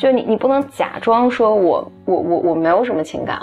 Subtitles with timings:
[0.00, 3.38] 就你你不能假装说我我我我没有什么情感。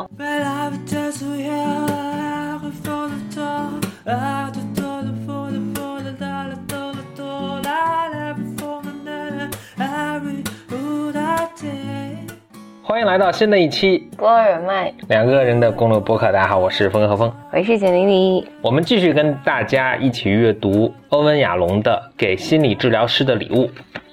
[12.82, 14.60] 欢迎来到新的一期《波尔》
[15.10, 16.32] 两个人的公路博客。
[16.32, 18.44] 大家好，我是风和风，我是简玲玲。
[18.64, 23.67] 我们继续跟大家一起阅读欧文·亚龙的《给心理治疗师的礼物》。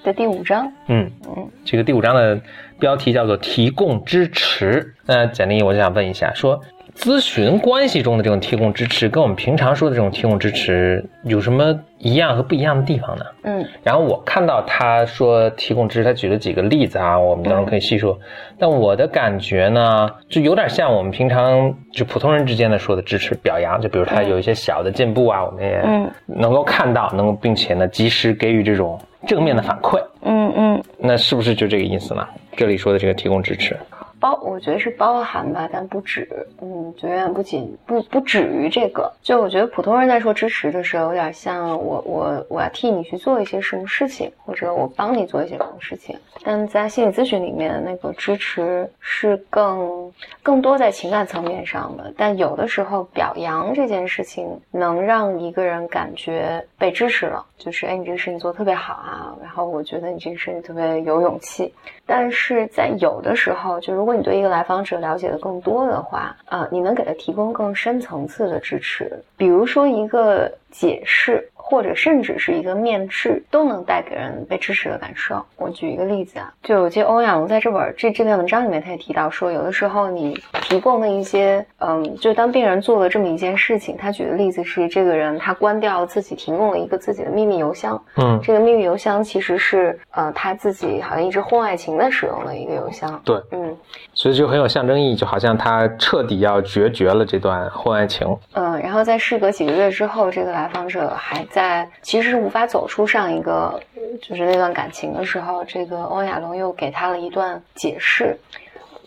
[0.04, 2.38] 的第五章，嗯嗯，这个第五章的
[2.78, 4.95] 标题叫做“提供支持”。
[5.06, 6.60] 那简历，我就想问一下，说
[6.95, 13.24] 咨询关系中的这种提供支持，跟我们平常说的这种提供支持有什么一样和不一样的地方呢？
[13.44, 18.18] 嗯然后我看到他说提供支持，他举了几个例子啊，我们到时候可以细说。
[18.58, 29.98] 但我的感觉呢，就有点像我们平常就普通人之间的说的支持表扬，就比如他有一些小的进步啊，我们也嗯能够看到，能够并且呢及时给予这种正面的反馈。
[30.23, 32.26] 嗯嗯，那是不是就这个意思呢？
[32.57, 33.76] 这里说的这个提供支持，
[34.20, 36.26] 包我觉得是包含吧，但不止。
[36.62, 39.12] 嗯，就远远不仅不不止于这个。
[39.20, 46.18] 就我觉得普通人在说支持的时候，有点像我我我我要替你去做一些什么事情，或者我帮你做一些什么事情。
[46.42, 52.12] 但在心理咨询里面，那个支持是更更多在情感层面上的。
[52.16, 61.73] 但有的时候，表扬这件事情能让一个人感觉被支持了，就是哎，你这个事情做得特别好啊，然后我觉得你这个事情特别有勇气。
[62.06, 75.43] 但是在有的时候，就如果你对一个来访者了解的更多的话，啊、你能给他提供更深层次的支持，比如说一个解释，或者甚至是一个面试，都能带给人被支持的感受。
[75.56, 93.19] 我举一个例子啊，就我记得欧阳龙在这本这这篇文章里面，他也提到说，有的时候你提供的一些，嗯，就当病人做了这么一件事情，他举的例子是这个人他关掉了自己提供了一个自己的秘密邮箱，嗯，这个秘密邮箱其实是呃他自己好像一直婚外情的使用的一个邮箱。
[93.25, 93.75] 对，嗯
[94.12, 98.36] 所以就很有象征意义，就好像他彻底要决绝了这段婚外情。
[98.52, 108.37] 嗯，然后在事隔几个月之后，这个来访者还在其实是无法走出上一个呃就是那段感情的时候，这个欧亚龙又给他了一段解释。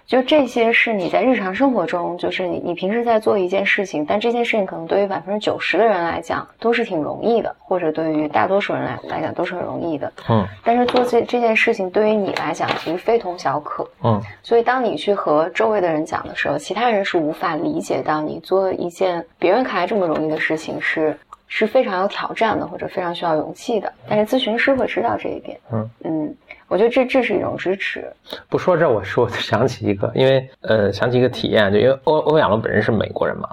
[0.05, 10.09] 就这些是你在日常生活中，就是你你平时在做一件事情，但这件事情可能对于百分之九十的人来讲都是挺容易的，或者对于大多数人来来讲都是很容易的。
[10.29, 23.91] 嗯但是做这这件事情对于你来讲其实非同小可，嗯所以当你去和周围的人讲的时候，其他人是无法理解到你做一件别人看来这么容易的事情是是非常有挑战的，或者非常需要勇气的。
[24.09, 25.59] 但是咨询师会知道这一点。
[25.71, 26.35] 嗯嗯，
[26.67, 28.05] 我觉得这这是一种支持。
[28.49, 33.49] 不说这，我说我就想起一个，因为呃，想起一个体验，就因为欧欧亚龙本人是美国人嘛，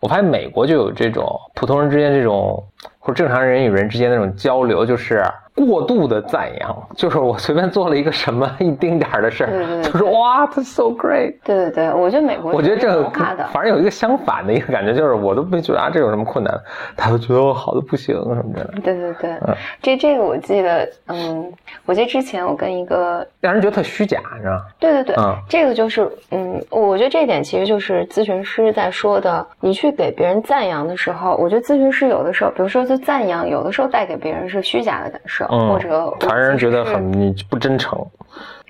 [0.00, 2.62] 我发现美国就有这种普通人之间这种
[2.98, 5.24] 或者正常人与人之间那种交流，就是
[5.66, 11.34] 过度的赞扬，就是我随便做了一个什么 一丁点儿的事儿，对对对就是哇，that's so great。
[11.44, 13.46] 对对对，我觉得美国我觉得这个个怕的。
[13.52, 16.52] 反正有一个相反的一个感觉，就是我都没觉得啊，这有什么困难，
[16.96, 21.52] 他都觉得我好的不行什么的，对对对，嗯这这个我记得，嗯，
[21.86, 24.62] 我记得之前我跟一个让人觉得特虚假，你知道吗？
[24.78, 29.46] 对对对，嗯这个就是，嗯，我觉得这一点其实就是咨询师在说的。
[29.60, 37.98] 你去给别人赞扬的时候，我觉得咨询师有的时候，比如说就赞扬，有的时候带给别人是虚假的感受，嗯，或者人觉得很你不真诚。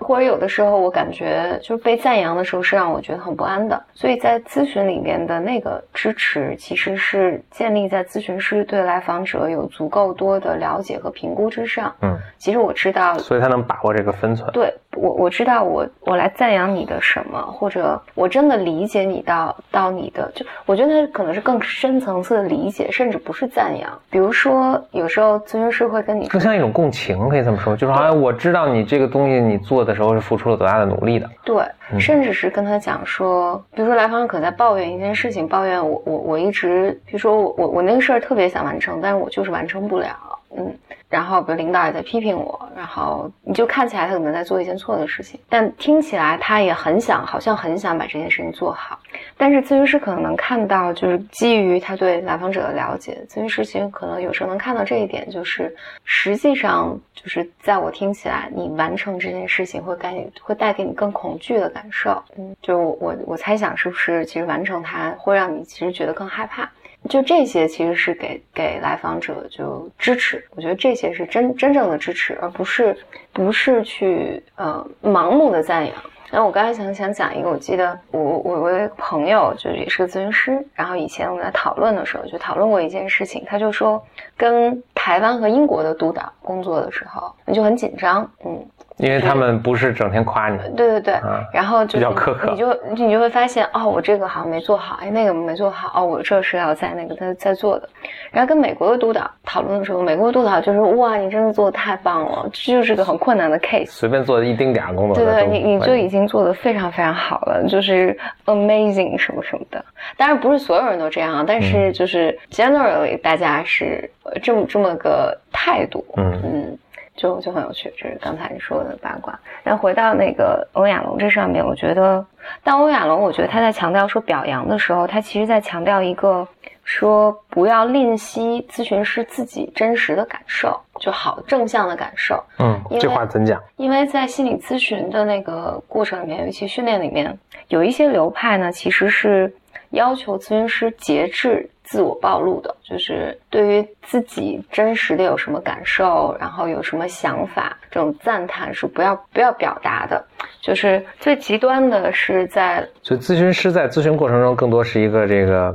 [0.01, 11.95] 或者有的时候我感觉就是被赞扬的时候是让我觉得很不安的，所以在咨询里面的那个支持其实是建立在咨询师对来访者有足够多的了解和评估之上。
[12.03, 14.51] 嗯，其实我知道所以他能把握这个分寸。
[14.53, 23.91] 对我，我知道我我来赞扬你的什么，或者我真的理解你到到你的，就我觉得它可能是更深层次的理解，甚至不是赞扬。
[24.11, 31.29] 比如说，有时候咨询师会跟你，更像一种共情，可以这么说，就是好像我知道你这个东西你做的时候是付出了多大的努力的。
[31.45, 40.15] 对，嗯甚至是跟他讲说，比如说来访者可在抱怨一件事情，抱怨我我我一直，比如说我我我那个事儿特别想完成，但是我就是完成不了，
[40.57, 40.77] 嗯。
[41.09, 48.97] 然后，比如领导也在批评我，然后你就看起来他可能在做一件错的事情，但听起来他也很想，好像很想把这件事情做好。
[49.37, 55.75] 但是咨询师可能能看到，就是基于他对来访者的了解，咨询师其实可能有时候能看到这一点，就是
[56.05, 62.23] 实际上就是在我听起来，你完成这件事情会给你会带给你更恐惧的感受。
[62.39, 66.71] 嗯，就我我猜想是不是其实完成它会让你其实觉得更害怕。
[67.09, 72.97] 就这些其实是给给来访者就支持，我觉得这些是真真正的支持，而不是
[73.33, 75.95] 不是去呃盲目的赞扬。
[76.33, 84.01] 那我刚才想想讲一个，我记得我我我有一个朋友，就是也是个咨询师，然后以前我们在讨论的时候就讨论过一件事情，他就说
[84.37, 88.65] 跟台湾和英国的督导工作的时候，你就很紧张，嗯，
[89.01, 97.89] 因为他们不是整天夸你，对对对，啊然后就是比较苛刻你就你就会发现，哦，我这个好像没做好，哎，那个没做好，哦，我这是要在那个在在做的。
[98.31, 103.87] 然后跟美国的督导讨论的时候，美国的督导就是哇，你真的做的太棒了，这就是个很困难的 case。
[103.91, 109.85] 随便做一丁点儿工作，对对，你你就已经做的非常非常好了，就是 amazing 什么什么的。
[110.17, 116.79] 当然不是所有人都这样啊，但嗯是就是 generally 大家是呃这么这么个态度，嗯嗯，
[117.21, 117.93] 就就很有趣。
[117.99, 119.39] 这是刚才你说的八卦。
[119.63, 122.25] 但回到那个欧亚龙这上面，我觉得，
[122.65, 126.49] 但欧亚龙，我觉得他在强调说表扬的时候，他其实在强调一个
[126.83, 132.43] 说不要吝惜咨询师自己真实的感受，就好正向的感受。
[132.59, 133.63] 嗯这话怎讲？
[133.77, 137.39] 因为在心理咨询的那个过程里面，尤其训练里面，
[137.69, 139.55] 有一些流派呢，其实是
[139.91, 150.25] 要求咨询师节制自我暴露的，就是对于自己真实的有什么感受，然后有什么想法，这种赞叹是不要不要表达的。
[150.63, 155.75] 就是最极端的是在所以咨询师在咨询过程中更多是一个这个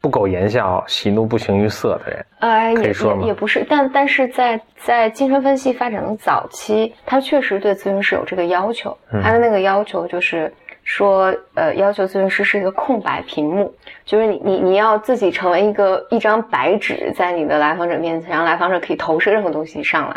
[0.00, 2.26] 不苟言笑、喜怒不形于色的人。
[2.38, 8.96] 呃，也可以说吗也也不是，但但是在在精神分析发展的早期，他确实对咨询师有这个要求。
[9.12, 10.52] 嗯他的那个要求就是
[10.88, 13.74] 说，呃，要求咨询师是一个空白屏幕，
[14.06, 20.16] 就是你你你要自己成为一个一张白纸，在你的来访者面前，让来访者可以投射任何东西上来。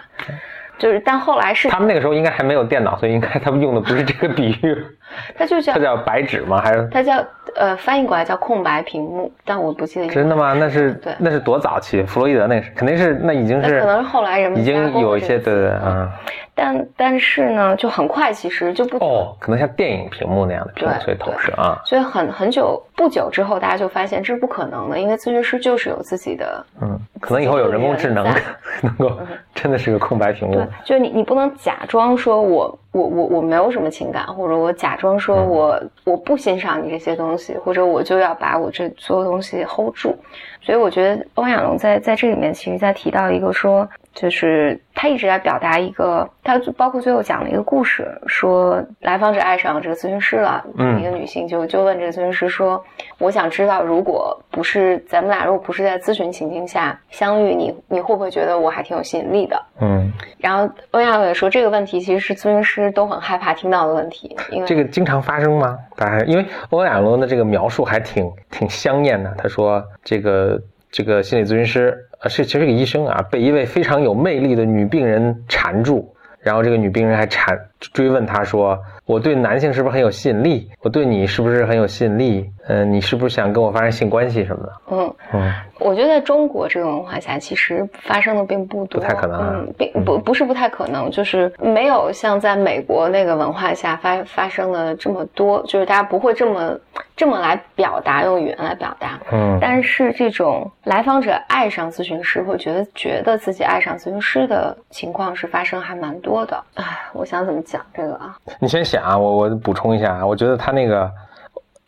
[0.77, 4.83] 就是，但后来是他们那个时候应该还没有电脑，所以应该他们用的不是这个比喻，
[5.38, 6.62] 他就叫它叫白纸吗？
[6.62, 7.24] 还是它叫
[7.56, 10.54] 呃翻译过来叫空白屏幕，但我不记得真的吗？
[10.54, 12.04] 那是对那是多早期？
[12.04, 16.12] 弗洛伊德那是肯定是那已经是那可能是后来人们已经有一些了这个词的嗯
[16.54, 28.28] 但但是呢，就很快，其实就不哦，可能像电影屏幕那样的屏幕，对所以投射啊，所以很很久不久之后，大家就发现这是不可能的，因为咨询师就是有自己的，嗯，可能以后有人工智能
[28.84, 29.18] 能够
[29.56, 40.14] 真的是个空白屏幕对，，就是你你不能假装说我我我我没有什么情感，或者我假装说嗯我、我不欣赏你这些东西，或者我就要把我这所有东西 hold 住。
[40.62, 52.84] 所以我觉得欧亚龙在在这里面其实在提到一个说，就是他一直在表达一个，他包括最后讲了一个故事，说来访者爱上这个咨询师了，嗯一个女性就就问这个咨询师说，
[53.18, 59.62] 我想知道，如果不是咱们俩如果不是在咨询情境下相遇，你你会不会觉得我还挺有吸引力的？
[59.80, 65.78] 嗯，然后欧亚伟说，这个问题其实是咨询师都很害怕听到的问题，因为这个经常发生吗？
[65.96, 69.34] 当然因为欧亚龙的这个描述还挺挺香艳的。
[69.38, 70.60] 他说，这个
[70.92, 77.58] 这个心理咨询师啊是其实是个医生啊，被一位非常有魅力的女病人缠住，然后这个女病人还缠
[77.94, 80.69] 追问他说：“我对男性是不是很有吸引力？
[80.81, 82.50] 我对你是不是很有吸引力？
[82.68, 96.78] 嗯、你是不是想跟我发生性关系什么的嗯，？”嗯，我觉得在中国这个文化下，其实发生的并不多，不太可能啊嗯，并不不是不太可能，就是没有像在美国那个文化下发发生的这么多，就是大家不会这么
[97.16, 99.19] 这么来表达，用语言来表达。
[99.31, 106.63] 嗯，但是这种来访者爱上咨询师，或觉得觉得自己爱上咨询师的情况是发生还蛮多的。
[106.75, 108.35] 唉，我想怎么讲这个啊？
[108.59, 111.09] 你先想啊，我我补充一下啊，我觉得他那个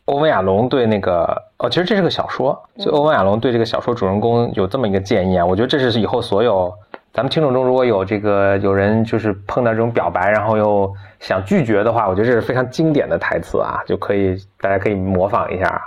[0.06, 1.25] 欧文亚龙对那个
[1.57, 6.73] 哦，其实这是个小说，就欧文亚龙对这个小说主人公有这么一个建议啊，我觉得这是以后所有
[7.11, 15.81] 咱们听众中如果有这个有人就是碰到这种表白，然后又想拒绝的话，我觉得这是非常经典的台词啊，就可以大家可以模仿一下啊。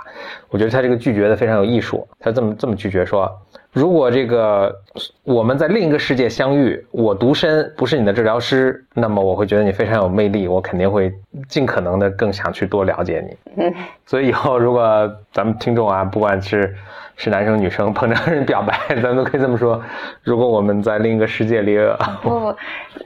[0.49, 3.29] 我觉得他这个拒绝的非常有艺术，他这么这么拒绝说。
[3.73, 4.75] 如果这个
[5.23, 11.13] 我们在另一个世界相遇，我独身不是你的治疗师，那么我会觉得你非常有魅力，我肯定会
[11.47, 13.63] 尽可能的更想去多了解你。
[13.63, 13.73] 嗯，
[14.05, 16.75] 所以以后如果咱们听众啊，不管是
[17.15, 19.81] 是男生女生碰着人表白，咱们都可以这么说：
[20.23, 21.77] 如果我们在另一个世界里，
[22.21, 22.55] 不不，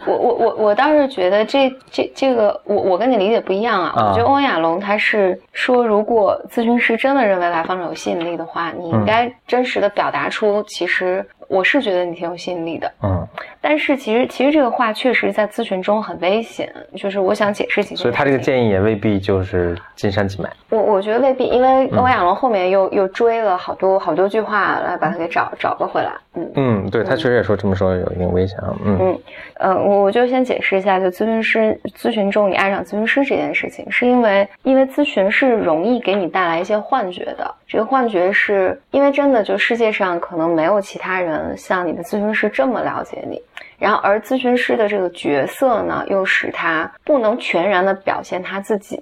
[0.06, 3.94] 我我我我倒是觉得这这这个，我我跟你理解不一样啊。
[3.96, 12.90] 啊我觉得欧亚龙他是说，如果咨询师真的认为来访者有吸引力的话，你应该真实的表达出，其实我是觉得你挺有吸引力的。
[13.04, 13.28] 嗯，
[13.60, 18.02] 但是其实其实这个话确实在咨询中很危险，就是我想解释几句。
[18.02, 20.50] 所以他这个建议也未必就是金山紧买。
[20.70, 26.12] 我我觉得未必，因为欧亚龙后面又、又追了好多好多句话来把他给找找了回来。
[26.36, 26.52] 嗯。
[26.56, 28.74] 嗯，对他确实也说这么说有一定危险啊。
[28.86, 29.20] 嗯嗯，
[29.56, 37.54] 呃，我我就先解释一下，就咨询师咨询中你爱上咨询师这件事情，是因为因为咨询是容易给你带来一些幻觉的。
[37.68, 43.42] 这个幻觉是因为真的就世界上可能没有其他人像你的咨询师这么了解你，
[43.78, 49.02] 然后而咨询师的这个角色呢，又使他不能全然的表现他自己。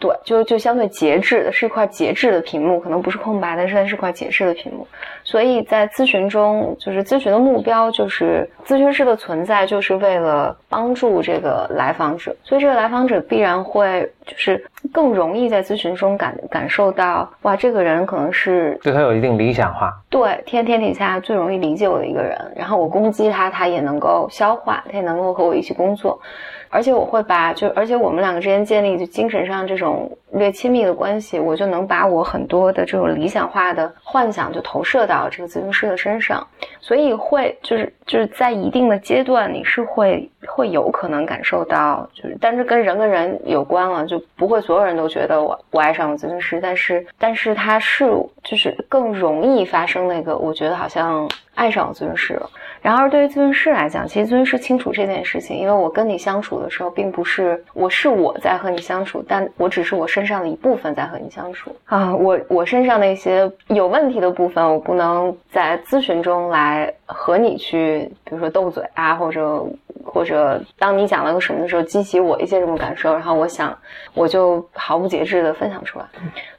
[0.00, 4.86] 呃对，就就相对节制的，是一块节制的屏幕，可能不是空白的，但是它是块节制的屏幕。
[5.24, 19.92] 所以在咨询中，就是咨询的目标就是咨询师的存在，就是为了帮助这个来访者，所以这个来访者必然会就是更容易在咨询中感感受到，哇，这个人可能是对他有一定理想化。
[20.08, 26.20] 对天天底下最容易理解我的一个人，然后我攻击他，他也能够消化，他也能够和我一起工作。
[26.70, 36.46] 而且我会把就，而且我们两个之间建立就精神上这种 know 略亲密的关系，我就能把我很多的这种理想化的幻想就投射到这个咨询师的身上，
[36.80, 48.04] 所以会就是就是在一定的阶段，你是会会有可能感受到，就是但是跟人跟人有关了，就不会所有人都觉得我我爱上了咨询师，但是但是他是
[48.44, 52.48] 就是更容易发生那个，我觉得好像爱上了咨询师了。
[52.80, 62.14] 然而，对于咨询师来讲，其实咨询师清楚这件事情，因为我跟你相处的时候，并不是我是我在和你相处，但我只是我是身上的一部分在和你相处啊。
[62.14, 69.64] 我我身上的一些有问题的部分，我不能在咨询中来和你去，比如说斗嘴啊，或者
[70.04, 73.76] 或者当你讲了个什么的时候，激起我一些什么感受，然后我想
[74.14, 76.04] 我就毫不节制的分享出来。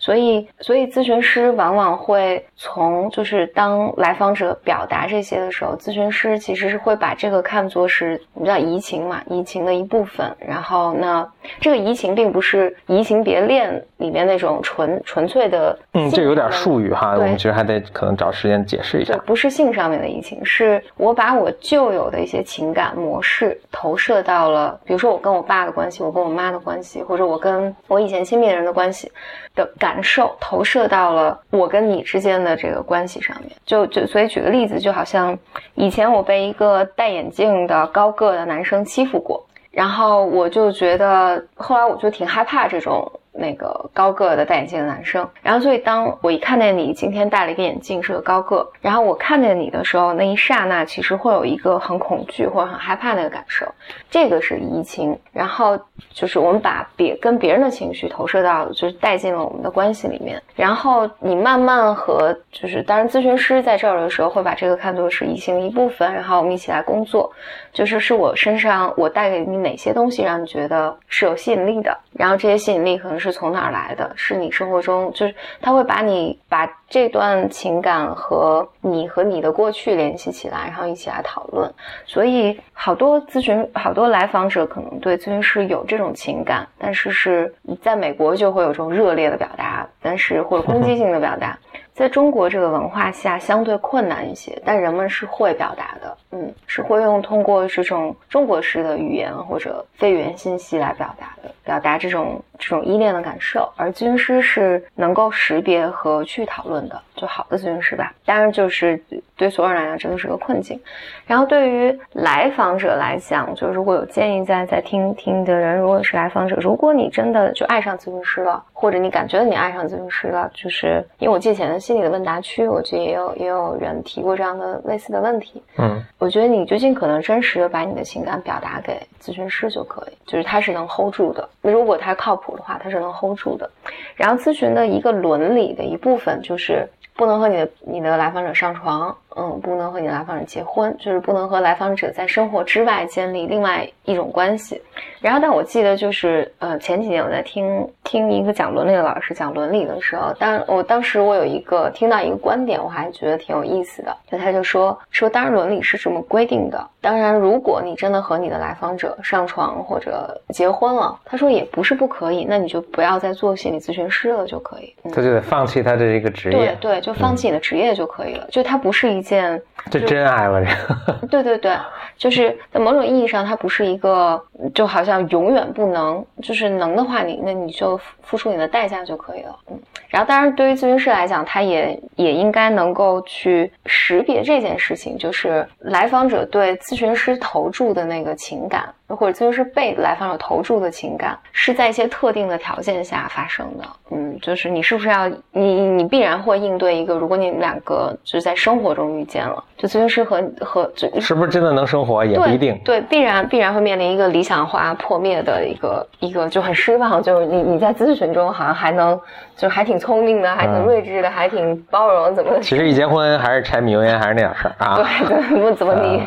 [0.10, 10.36] 所以，所以咨询师往往会从就是当来访者表达这些的时候，咨询师其实是会把这个看作是我们叫移情嘛，移情的一部分。
[10.40, 11.28] 然后呢，
[11.62, 19.22] 这个移情并不是移情别恋里面那种纯纯粹的，嗯，这有点术语哈，我们其实还得可能找时间解释一对下，。
[19.28, 29.12] 不是性上面的移情，是我把我旧有的一些情感模式投射到了，比如说我跟我爸的关系，我跟我妈的关系，或者我跟我以前亲密的人的关系
[29.54, 33.52] 的感受，投射到了我跟你之间的这个关系上面。
[33.66, 35.38] 就就所以举个例子，就好像
[35.76, 45.28] 以前我被一个戴眼镜的高个的男生欺负过，然后我就觉得，后来我就挺害怕这种那个高个的戴眼镜的男生。
[45.42, 53.66] 然后，所以当我一看见你今天戴了一个眼镜，是个高个，然后我看见你的时候，那一刹那其实会有一个很恐惧或者很害怕那个感受，
[54.10, 55.18] 这个是移情。
[55.32, 55.80] 然后
[56.12, 60.42] 就是我们把别跟别人的情绪投射到，就是带进了我们的关系里面。
[60.56, 67.32] 然后你慢慢和就是，当然咨询师在这儿的时候会把这个看作是移情的一部分，然后我们一起来工作。
[67.72, 81.72] 就是是我身上我带给你哪些东西让你觉得是有吸引力的，然后这些吸引力可能是从哪儿来的，是你生活中就是他会把你把这段情感和你和你的过去联系起来，然后一起来讨论。
[82.06, 91.58] 所以好多咨询好多来访者可能对咨询师有这种情感，但是是在美国就会有这种热烈的表达，但是或者攻击性的表达。
[91.94, 103.68] 在中国这个文化下相对困难一些，但人们是会表达的，嗯，是会用通过这种中国式的语言或者非语言信息来表达的，表达这种这种依恋的感受。
[103.76, 108.14] 而咨询师是能够识别和去讨论的，就好的咨询师吧。
[108.26, 109.02] 当然，就是
[109.36, 110.80] 对所有人来讲，这都是个困境。
[111.26, 125.62] 然后对于来访者来讲，就如果有建议在在听听的人，如果是来访者，如果你真的就爱上咨询师了，或者你感觉你爱上咨询师了，就是因为我记得前的心理的问答区，我记得也有也有人提过这样的类似的问题。
[125.78, 131.48] 嗯，我觉得你就尽可能真实的把你的情感表达给咨询师就可以，就是他是能 hold 住的。
[131.62, 133.70] 如果他靠谱的话，它是能 hold 住的。
[134.16, 144.82] 然后咨询的一个伦理的一部分就是不能和你的你的来访者上床，嗯，不能和你的来访者结婚，就是不能和来访者在生活之外建立另外一种关系。
[145.22, 164.94] 然后，但我记得就是，呃，前几年我在听听一个讲伦理的老师讲伦理的时候，当我当时我有一个听到一个观点，我还觉得挺有意思的，就他就说说，当然伦理是这么规定的，当然如果你真的和你的来访者上床或者结婚了，他说也不是不可以，那你就不要再做心理咨询师了就可以。
[165.04, 171.28] 嗯他就得放弃他的这个职业，对对，就放弃你的职业就可以了，就他不是一件这真爱了，这个。
[171.28, 171.76] 对对对，
[172.18, 174.42] 就是在某种意义上，它不是一个
[174.74, 179.56] 就好像永远不能，就是能的话你，那你就付付出你的代价就可以了。
[179.70, 193.84] 嗯，然后当然对于咨询师来讲，他也也应该能够去识别这件事情，就是来访者对咨询师投注的那个情感，或者咨询师被来访者投注的情感，是在一些特定的条件下发生的。
[194.12, 202.80] 嗯，就是你是不是要你你必然会应对一个，如果你们两个就是在生活中遇见了，就咨询师和和就是不是真的能生活也不一定。
[202.84, 209.20] 对，必然必然会面临一个理想化破灭的一个一个就很失望，就是你你在咨询中好像还能
[209.56, 214.96] 就还挺聪明的，还挺嗯睿智的，还挺包容，怎么其实一结婚还是柴米油盐还是那点事儿啊。
[214.96, 216.24] 对 对，怎么怎么你、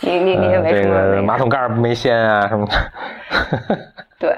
[0.00, 2.72] 你你你没什么这个马桶盖没掀啊什么的。
[4.18, 4.30] 对，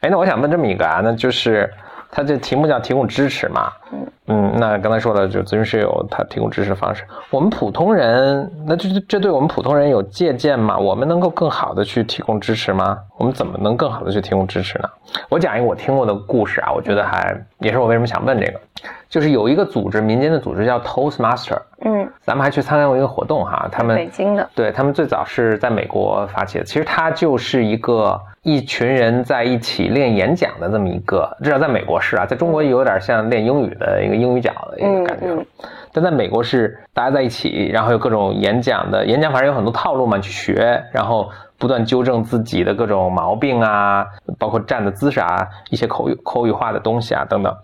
[0.00, 1.70] 哎，那我想问这么一个啊，那就是
[2.14, 3.72] 它这题目叫提供支持嘛？
[3.90, 7.04] 嗯嗯，那刚才说了，就咨询师有他提供支持的方式。
[7.30, 10.78] 我们普通人，那这这对我们普通人有借鉴吗？
[10.78, 12.98] 我们能够更好的去提供支持吗？
[13.16, 14.88] 我们怎么能更好的去提供支持呢？
[15.30, 18.60] 我讲一个我听过的故事啊，我觉得还也是我为什么想问这个，
[19.08, 35.46] 就是有一个组织，民间的组织叫 Toastmaster，嗯，咱们还去参加过一个活动哈，他们北京的，对他们最早是在美国发起的，其实它就是一个一群人在一起练演讲的这么一个，至少在美国是啊，在中国有点像练英语的一个英语角的一个感觉，嗯
[35.94, 44.06] 但在美国是大家在一起，然后有各种演讲的演讲，反正有很多套路嘛，去学，然后不断纠正自己的各种毛病啊，
[44.38, 47.54] 包括站的姿势啊，一些口语口语化的东西啊等等。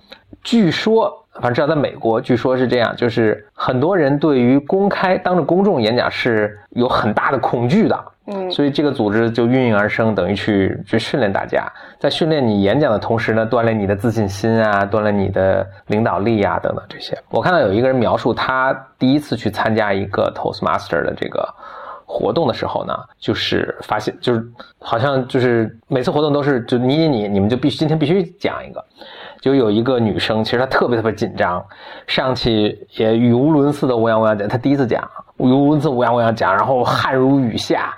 [0.44, 8.04] 据说，反正至少在美国，据说是这样，就是很多人对于公开当着公众演讲是有很大的恐惧的。
[8.30, 11.66] 嗯所以这个组织就应运而生，等于去去训练大家，
[11.98, 17.16] 在训练你演讲的同时呢，锻炼你的自信心啊，锻炼你的领导力啊，等等这些。
[17.30, 21.48] 我看到有一个人描述他第一次去参加一个 Toastmaster 的这个
[22.04, 24.46] 活动的时候呢，就是发现就是
[24.78, 28.84] 好像就是每次活动都是就你你你你们就必须今天必须讲一个。
[29.40, 31.64] 就有一个女生，其实她特别特别紧张，
[32.06, 34.48] 上去也语无伦次的乌泱乌泱讲。
[34.48, 37.94] 她第一次讲，语无伦次乌泱乌泱讲，然后汗如雨下。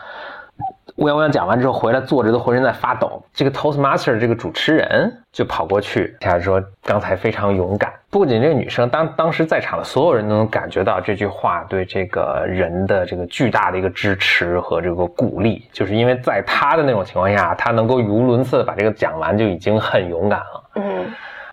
[1.00, 3.22] 乌泱乌泱讲完之后回来坐着都浑身在发抖。
[3.32, 7.90] 这个 Toastmaster 这个主持人就跑过去，他说刚才非常勇敢。
[8.10, 20.70] 不仅这个女生，当当时在场的所有人都能感觉到这句话对这个人的这个巨大的一个支持和这个鼓励，就是因为在她的那种情况下，她能够语无伦次的把这个讲完，就已经很勇敢了。
[20.74, 21.06] 嗯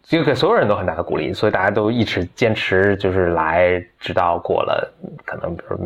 [0.10, 4.90] 这个给所有人都很大的鼓励，所以大家都一直坚持，就是来，直到过了
[5.26, 5.78] 可能比如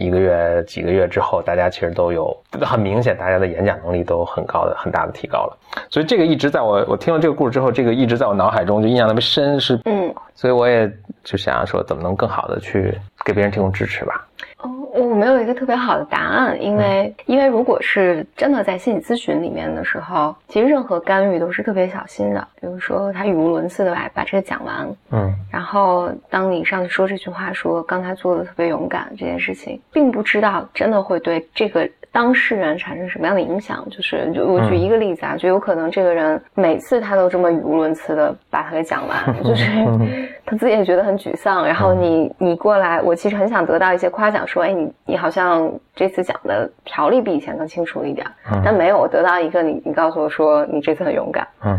[0.00, 5.58] 一个月、几个月之后，大家其实都有很明显，大家的演讲能力都很高的、很大的提高了。
[5.90, 10.90] 所以这个一直在我我听了这个故事之后，这个一直在我脑海中就印象特别深，是，嗯，所以我也
[11.22, 14.26] 就想说，怎么能更好的去给别人提供支持吧。
[14.58, 22.48] 哦，我没有一个特别好的答案，因为因为如果是真的在心理咨询里面的时候，其实任何干预都是特别小心的。
[22.60, 31.88] 比如说他语无伦次的把把这个讲完，嗯然后当你上去说这句话，说刚才做的特别勇敢这件事情，并不知道真的会对这个
[32.18, 33.86] 当事人产生什么样的影响。
[33.88, 39.70] 就是就我举一个例子啊，就有可能这个人每次他都这么语无伦次的把它给讲完，就是
[40.44, 41.64] 他自己也觉得很沮丧。
[41.64, 48.26] 然后你你过来，我其实很想得到一些夸奖，说，哎，你你好像这次讲的条理比以前更清楚一点，
[48.64, 51.46] 但没有我得到一个你你告诉我说你这次很勇敢。
[51.64, 51.78] 嗯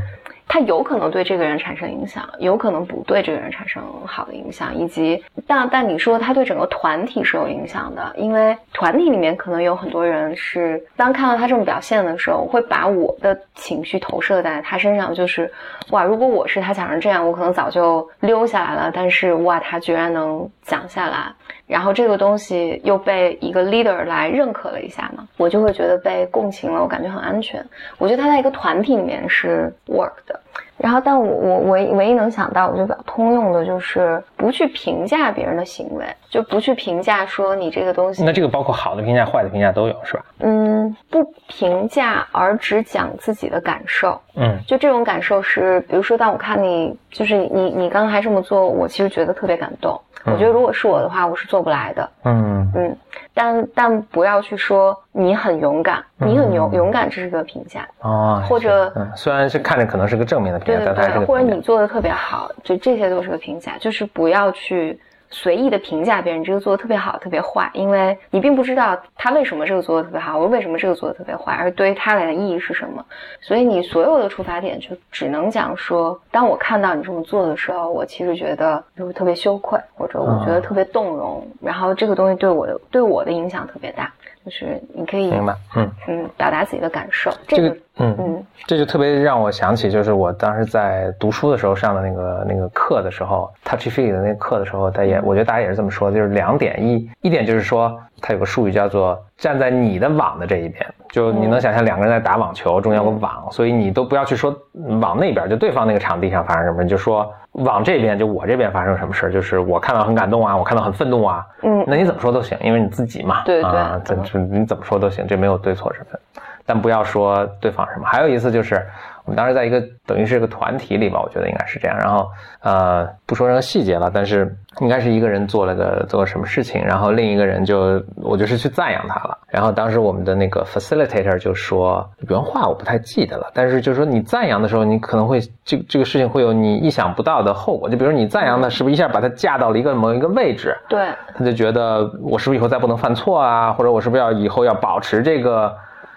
[0.51, 15.49] 他有可能对这个人产生影响，有可能不对这个人产生好的影响，以及但但你说他对整个团体是有影响的，因为团体里面可能有很多人是当看到他这么表现的时候，会把我的情绪投射在他身上，就是
[15.91, 21.31] 哇，如果我是他讲成这样，我可能早就溜下来了，但是哇，他居然能讲下来，
[21.67, 27.63] 然后这个东西又被一个 leader 来认可了一下嘛，我就会觉得被共情了，我感觉很安全。
[27.99, 30.38] 我觉得他在一个团体里面是 work 的。
[30.77, 40.23] 然后，但我我唯唯一能想到，我觉得比较通用的就是不去评价别人的行为，就不去评价说你这个东西那这个包括好的评价、坏的评价都有，是吧？
[40.39, 44.21] 嗯，不评价而只讲自己的感受。
[44.39, 49.99] 嗯就这种感受是，比如说，当我看你，就是你，你刚才这么做，我其实觉得特别感动。
[50.25, 52.09] 我觉得如果是我的话，我是做不来的。
[52.25, 52.97] 嗯嗯，
[53.33, 57.87] 但但不要去说你很勇敢，你很勇勇敢，这是个评价。
[58.01, 64.99] 哦，或者嗯，虽然是看着可能是个正面的评价，对对对，但它还是或者你做的特别好，就这些都是个评价，就是不要去
[65.31, 73.05] 随意的评价别人这个做的特别好、特别坏，因为你并不知道他为什么这个做的特别好，或者为什么这个做的特别坏，而对于他来的意义是什么。
[73.41, 84.11] 所以你所有的出发点就只能讲说，当我看到你这么做的时候，我其实觉得就是特别羞愧，或者我觉得特别动容，然后这个东西对我的对我的影响特别大，
[84.49, 85.91] 就是你可以明白，嗯。
[86.07, 104.55] 嗯表达自己的感受，这个这个嗯嗯这就特别让我想起，就是我当时在读书的时候上的那个那个课的时候，Touchy Feely 的那个课的时候，他也我觉得大家也是这么说的，就是两点一一点就是说，它有个术语叫做站在你的网的这一边，就你能想象两个人在打网球，中间有个网，所以你都不要去说
[105.01, 116.19] 往那边，就对方那个场地上发生什么，你就说往这边，就我这边发生什么事儿，就是我看到很感动啊，我看到很愤怒啊，嗯那你怎么说都行，因为你自己嘛，对对啊，这这你怎么说都行，这没有对错之分。
[116.65, 118.05] 但不要说对方什么。
[118.05, 118.85] 还有一次就是，
[119.29, 121.95] 我我们当时在一个等于是一个团体里吧，我觉得应该是这样。
[121.99, 122.27] 然后
[122.63, 129.37] 呃，不说任何细节了，但是应该是一个人做了个做了什么事情，然后另一个人就我就是去赞扬他了。
[129.47, 137.87] 然后当时我们的那个 facilitator 就说原话我不太记得了，但是就是说你赞扬的时候，你可能会这这个事情会有你意想不到的后果。
[137.87, 140.75] 就比如你赞扬他，是不是一下把他架到了一个某一个位置？
[140.89, 145.71] 对，他就觉得我是不是以后再不能犯错啊，或者我是不是要以后要保持这个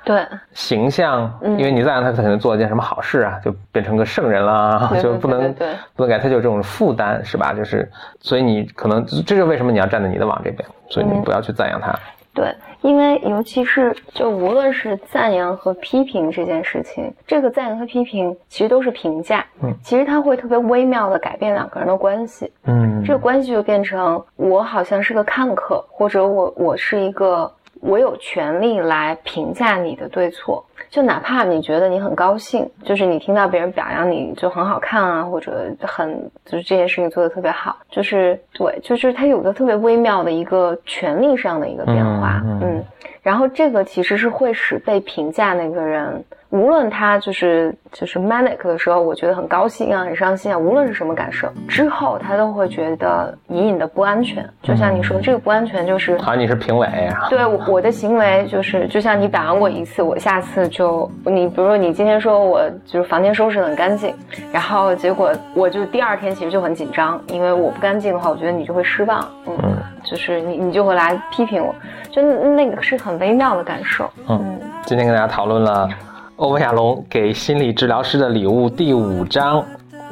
[0.05, 1.33] 对，形象？
[1.43, 5.55] 嗯因为你再让他，他可能做了件什么好事啊，就变成个圣人啦，对就不能
[5.95, 7.53] 不能给他就有这种负担，是吧？
[7.53, 7.89] 就是
[8.21, 11.95] 所以你可能这就是为什么你要站在你的网这边，所以你嗯不要去赞扬他。
[12.35, 42.61] 对，因为尤其是就无论是赞扬和批评这件事情，这个赞扬和批评其实都是评价，嗯，其实它会特别微妙的改变两个人的关系，嗯这个关系就变成我好像是个看客，或者我我是一个我有权利来评价你的对错，就哪怕你觉得你很高兴，就是你听到别人表扬你就很好看啊，或者很就是这件事情做的特别好，就是对，就是它有个特别微妙的一个权利上的一个变化，嗯嗯。
[42.63, 42.85] 嗯
[43.23, 54.45] 然后这个其实是会使被评价那个人，无论他就是就是 manic 的时候，我觉得很高兴啊，很伤心啊，无论是什么感受，之后他都会觉得隐隐的不安全。
[54.61, 64.13] 就像你说，这个不安全就是好像你是评委啊，对我我的行为就是，就像你表扬我一次，我下次就你，比如说你今天说我就是房间收拾的很干净，
[64.53, 71.75] 然后结果我就第二天其实就很紧张，因为我不干净的话，我觉得你就会失望，嗯，嗯就是你你就会来批评我
[72.11, 75.89] 就那个是很微妙的感受嗯今天跟大家讨论了
[76.37, 79.65] 欧文亚龙给心理治疗师的礼物第五章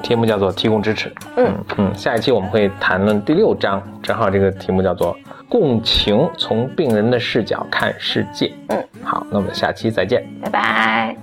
[0.03, 1.55] 题目叫做提供支持嗯。
[1.77, 5.17] 嗯下一期我们会谈论第六章正好这个题目叫做
[5.49, 10.25] 共情从病人的视角看世界嗯好那我们下期再见。
[10.43, 11.17] 拜拜。